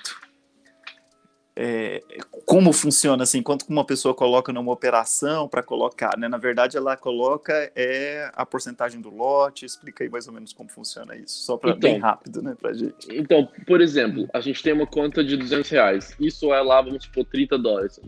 [1.59, 2.03] é,
[2.45, 6.29] como funciona assim, quanto uma pessoa coloca numa operação para colocar, né?
[6.29, 10.69] Na verdade, ela coloca é a porcentagem do lote, explica aí mais ou menos como
[10.69, 13.09] funciona isso, só para então, bem rápido, né, pra gente.
[13.11, 17.05] Então, por exemplo, a gente tem uma conta de 200 reais, isso é lá, vamos
[17.05, 18.01] supor, 30 dólares,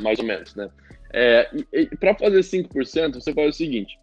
[0.00, 0.70] mais ou menos, né?
[1.12, 1.50] É,
[1.98, 3.98] para fazer 5%, você faz o seguinte,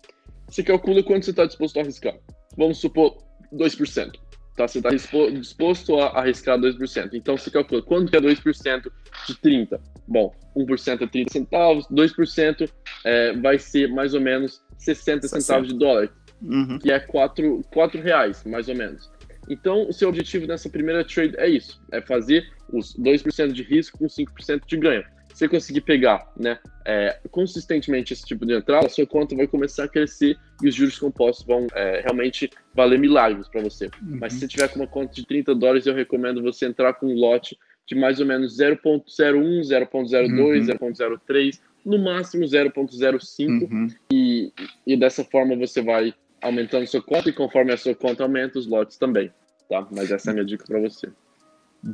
[0.49, 2.15] você calcula quanto você está disposto a arriscar.
[2.57, 3.17] Vamos supor
[3.53, 4.22] 2%
[4.55, 4.67] tá?
[4.67, 7.09] Você está disposto a arriscar 2%.
[7.13, 8.91] Então, você calcula quanto é 2%
[9.27, 9.79] de 30?
[10.07, 12.69] Bom, 1% é 30 centavos, 2%
[13.05, 16.09] é, vai ser mais ou menos 60 centavos de dólar,
[16.41, 16.77] uhum.
[16.79, 19.11] que é 4, 4 reais, mais ou menos.
[19.49, 23.97] Então, o seu objetivo nessa primeira trade é isso, é fazer os 2% de risco
[23.97, 28.89] com 5% de ganho você conseguir pegar né, é, consistentemente esse tipo de entrada, a
[28.89, 33.47] sua conta vai começar a crescer e os juros compostos vão é, realmente valer milagres
[33.47, 33.85] para você.
[34.01, 34.17] Uhum.
[34.19, 37.07] Mas se você tiver com uma conta de 30 dólares, eu recomendo você entrar com
[37.07, 37.57] um lote
[37.87, 40.65] de mais ou menos 0.01, 0.02, uhum.
[40.65, 43.87] 0.03, no máximo 0.05 uhum.
[44.11, 44.51] e,
[44.87, 48.67] e dessa forma você vai aumentando sua conta e conforme a sua conta aumenta, os
[48.67, 49.31] lotes também,
[49.69, 49.87] tá?
[49.91, 51.09] Mas essa é a minha dica para você.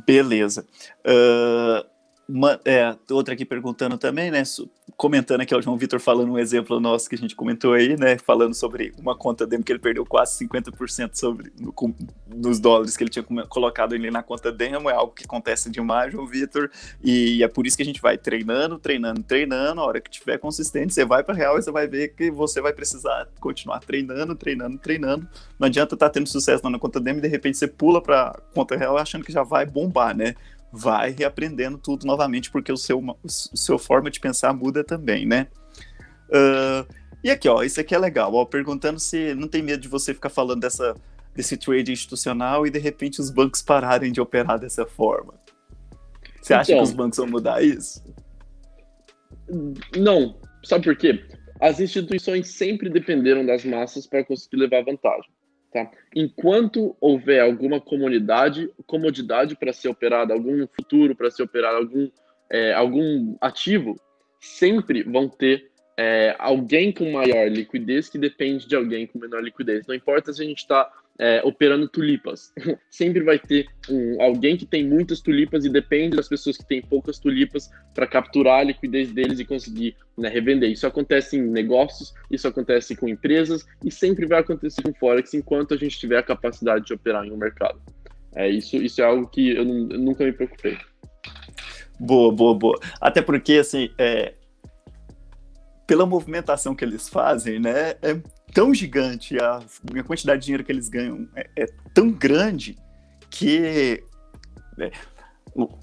[0.06, 0.66] Beleza.
[1.06, 1.86] Uh,
[2.30, 4.44] uma, é, outra aqui perguntando também, né?
[4.96, 8.20] Comentando aqui, o João Vitor falando um exemplo nosso que a gente comentou aí, né?
[8.20, 11.92] Falando sobre uma conta demo que ele perdeu quase 50% sobre, no, com,
[12.28, 14.90] nos dólares que ele tinha colocado ali na conta demo.
[14.92, 16.70] É algo que acontece demais, João Vitor.
[17.04, 19.82] E é por isso que a gente vai treinando, treinando, treinando.
[19.82, 22.62] A hora que tiver consistente, você vai para real e você vai ver que você
[22.62, 25.28] vai precisar continuar treinando, treinando, treinando.
[25.58, 28.40] Não adianta estar tá tendo sucesso na conta demo e de repente você pula para
[28.54, 30.36] conta real achando que já vai bombar, né?
[30.72, 35.48] Vai reaprendendo tudo novamente, porque o seu, o seu forma de pensar muda também, né?
[36.30, 36.88] Uh,
[37.24, 40.14] e aqui, ó, isso aqui é legal, ó, perguntando se não tem medo de você
[40.14, 40.96] ficar falando dessa,
[41.36, 45.34] desse trade institucional e de repente os bancos pararem de operar dessa forma.
[46.42, 48.04] Você acha então, que os bancos vão mudar isso?
[49.98, 50.36] Não.
[50.64, 51.26] Sabe por quê?
[51.60, 55.30] As instituições sempre dependeram das massas para conseguir levar vantagem.
[55.72, 55.90] Tá?
[56.16, 62.10] Enquanto houver alguma comunidade, comodidade para ser operada, algum futuro para ser operado, algum,
[62.50, 63.96] é, algum ativo,
[64.40, 69.86] sempre vão ter é, alguém com maior liquidez que depende de alguém com menor liquidez.
[69.86, 72.54] Não importa se a gente está é, operando tulipas.
[72.90, 76.82] Sempre vai ter um, alguém que tem muitas tulipas e depende das pessoas que têm
[76.82, 80.72] poucas tulipas para capturar a liquidez deles e conseguir né, revender.
[80.72, 85.74] Isso acontece em negócios, isso acontece com empresas e sempre vai acontecer com Forex enquanto
[85.74, 87.82] a gente tiver a capacidade de operar em um mercado.
[88.34, 89.66] É, isso, isso é algo que eu, eu
[90.00, 90.78] nunca me preocupei.
[92.00, 92.80] Boa, boa, boa.
[93.02, 94.34] Até porque, assim, é,
[95.86, 98.22] pela movimentação que eles fazem, né, é
[98.54, 102.78] tão gigante, a, a quantidade de dinheiro que eles ganham é, é tão grande
[103.30, 104.04] que
[104.78, 104.92] né,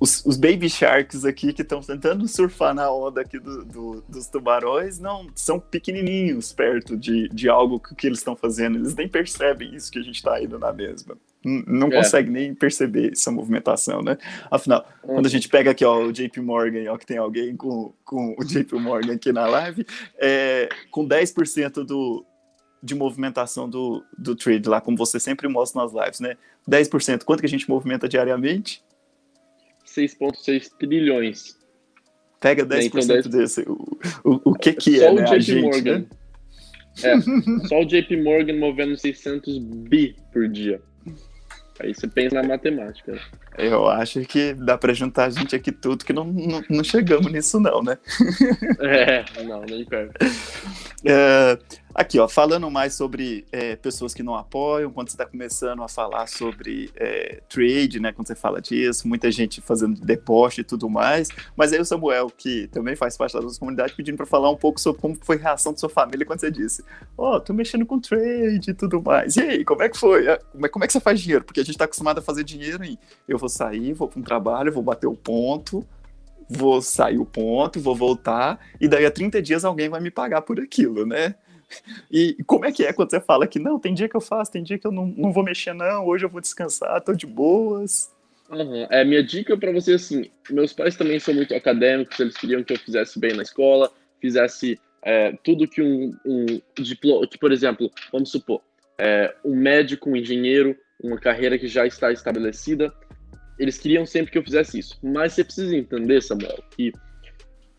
[0.00, 4.26] os, os, baby sharks aqui que estão tentando surfar na onda aqui do, do, dos
[4.28, 8.78] tubarões não são pequenininhos perto de, de algo que, que eles estão fazendo.
[8.78, 11.16] Eles nem percebem isso que a gente está indo na mesma.
[11.44, 11.96] Não é.
[11.96, 14.18] consegue nem perceber essa movimentação, né?
[14.50, 15.14] Afinal, uhum.
[15.14, 18.34] quando a gente pega aqui ó, o JP Morgan, ó, que tem alguém com, com
[18.36, 19.86] o JP Morgan aqui na live,
[20.18, 22.24] é, com 10% do,
[22.86, 26.36] de movimentação do, do trade lá, como você sempre mostra nas lives, né?
[26.68, 28.82] 10%, quanto que a gente movimenta diariamente?
[29.84, 31.56] 6,6 trilhões.
[32.40, 33.26] Pega 10%, então 10...
[33.26, 33.62] desse.
[33.62, 35.22] O, o, o que que é, só né?
[35.22, 35.98] O JP gente, Morgan.
[35.98, 36.06] Né?
[37.02, 40.80] É, só o JP Morgan movendo 600 bi por dia.
[41.80, 43.20] Aí você pensa na matemática.
[43.58, 47.30] Eu acho que dá para juntar a gente aqui tudo, que não, não, não chegamos
[47.30, 47.98] nisso não, né?
[48.80, 50.14] é, não, nem perto.
[51.04, 51.58] É,
[51.96, 55.88] aqui, ó, falando mais sobre é, pessoas que não apoiam, quando você está começando a
[55.88, 58.12] falar sobre é, trade, né?
[58.12, 61.28] Quando você fala disso, muita gente fazendo depósito e tudo mais.
[61.56, 64.56] Mas aí o Samuel, que também faz parte da nossa comunidade, pedindo para falar um
[64.56, 66.84] pouco sobre como foi a reação da sua família quando você disse:
[67.16, 69.36] Ó, oh, tô mexendo com trade e tudo mais.
[69.36, 70.26] E aí, como é que foi?
[70.52, 71.44] Como é, como é que você faz dinheiro?
[71.44, 74.22] Porque a gente está acostumado a fazer dinheiro em eu vou sair, vou para um
[74.22, 75.86] trabalho, vou bater o ponto
[76.48, 80.42] vou sair o ponto, vou voltar, e daí a 30 dias alguém vai me pagar
[80.42, 81.34] por aquilo, né?
[82.10, 84.52] E como é que é quando você fala que não, tem dia que eu faço,
[84.52, 87.26] tem dia que eu não, não vou mexer, não, hoje eu vou descansar, tô de
[87.26, 88.14] boas.
[88.48, 88.86] Uhum.
[88.90, 92.72] É, minha dica para você assim: meus pais também são muito acadêmicos, eles queriam que
[92.72, 97.90] eu fizesse bem na escola, fizesse é, tudo que um, um diploma, que, por exemplo,
[98.12, 98.60] vamos supor,
[98.98, 102.92] é, um médico, um engenheiro, uma carreira que já está estabelecida,
[103.58, 104.98] eles queriam sempre que eu fizesse isso.
[105.02, 106.92] Mas você precisa entender, Samuel, que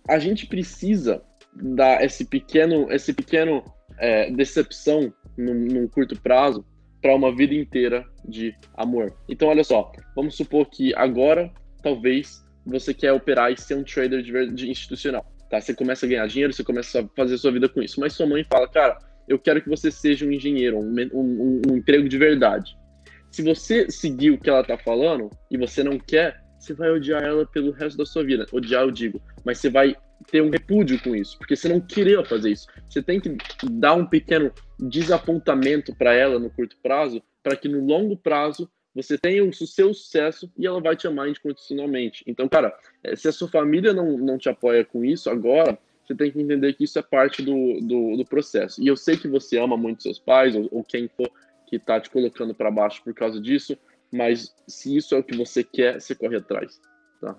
[0.08, 1.21] a gente precisa
[1.54, 3.63] dar esse pequeno, esse pequeno
[3.97, 6.65] é, decepção num, num curto prazo
[7.01, 9.13] para uma vida inteira de amor.
[9.29, 14.21] Então, olha só, vamos supor que agora, talvez, você quer operar e ser um trader
[14.21, 15.25] de, de institucional.
[15.49, 15.62] Tá?
[15.62, 17.99] Você começa a ganhar dinheiro, você começa a fazer sua vida com isso.
[17.99, 21.77] Mas sua mãe fala, cara, eu quero que você seja um engenheiro, um, um, um
[21.77, 22.75] emprego de verdade
[23.31, 27.23] se você seguir o que ela tá falando e você não quer, você vai odiar
[27.23, 28.45] ela pelo resto da sua vida.
[28.51, 29.95] Odiar, eu digo, mas você vai
[30.30, 32.67] ter um repúdio com isso, porque você não queria fazer isso.
[32.89, 37.86] Você tem que dar um pequeno desapontamento para ela no curto prazo, para que no
[37.86, 42.23] longo prazo você tenha o seu sucesso e ela vai te amar incondicionalmente.
[42.25, 46.15] Então, cara, eh, se a sua família não, não te apoia com isso agora, você
[46.15, 48.82] tem que entender que isso é parte do, do, do processo.
[48.82, 51.30] E eu sei que você ama muito seus pais, ou, ou quem for,
[51.67, 53.77] que está te colocando para baixo por causa disso,
[54.12, 56.82] mas se isso é o que você quer, você corre atrás.
[57.21, 57.36] Tá?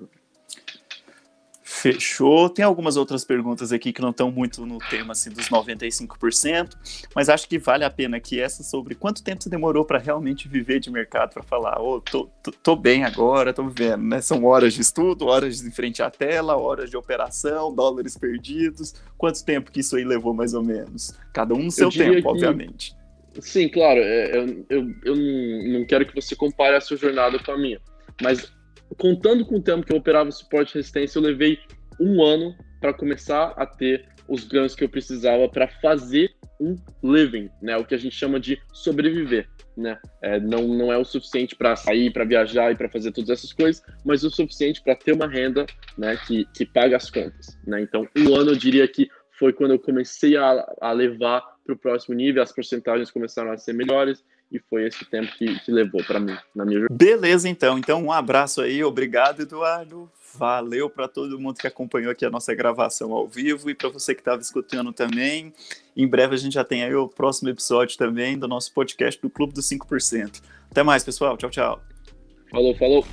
[1.81, 2.51] Fechou.
[2.51, 6.75] Tem algumas outras perguntas aqui que não estão muito no tema assim, dos 95%,
[7.15, 10.49] mas acho que vale a pena aqui essa sobre quanto tempo você demorou para realmente
[10.49, 14.21] viver de mercado, para falar, oh, tô, tô, tô, bem agora, tô vivendo, né?
[14.21, 18.95] São horas de estudo, horas em frente à tela, horas de operação, dólares perdidos.
[19.17, 21.15] Quanto tempo que isso aí levou, mais ou menos?
[21.33, 22.29] Cada um no seu tempo, que...
[22.29, 22.97] obviamente.
[23.41, 24.01] Sim, claro.
[24.01, 27.81] É, eu, eu, eu não quero que você compare a sua jornada com a minha.
[28.21, 28.53] Mas
[28.97, 31.59] contando com o tempo que eu operava suporte e resistência, eu levei
[32.01, 36.31] um ano para começar a ter os ganhos que eu precisava para fazer
[36.61, 37.77] um living, né?
[37.77, 39.99] O que a gente chama de sobreviver, né?
[40.23, 43.53] É, não, não é o suficiente para sair, para viajar e para fazer todas essas
[43.53, 45.65] coisas, mas o suficiente para ter uma renda,
[45.97, 46.17] né?
[46.27, 47.81] Que, que paga as contas, né?
[47.81, 49.09] Então, um ano eu diria que
[49.39, 53.57] foi quando eu comecei a, a levar para o próximo nível, as porcentagens começaram a
[53.57, 57.79] ser melhores e foi esse tempo que, que levou para mim, na minha Beleza, então.
[57.79, 60.11] Então, um abraço aí, obrigado, Eduardo.
[60.35, 64.15] Valeu para todo mundo que acompanhou aqui a nossa gravação ao vivo e para você
[64.15, 65.53] que estava escutando também.
[65.97, 69.31] Em breve a gente já tem aí o próximo episódio também do nosso podcast do
[69.31, 70.43] Clube dos 5%.
[70.71, 71.37] Até mais, pessoal.
[71.37, 71.83] Tchau, tchau.
[72.51, 73.05] Falou, falou.